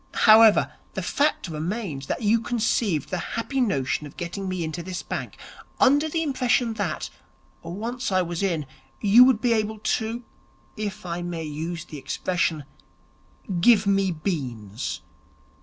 [0.25, 5.03] However, the fact remains that you conceived the happy notion of getting me into this
[5.03, 5.37] bank,
[5.79, 7.11] under the impression that,
[7.61, 8.65] once I was in,
[8.99, 10.23] you would be able to
[10.75, 12.63] if I may use the expression
[13.59, 15.01] give me beans.